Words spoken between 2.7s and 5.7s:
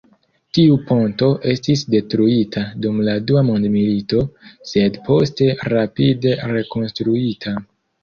dum la dua mondmilito, sed poste